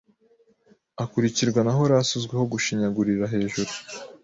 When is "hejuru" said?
3.33-3.71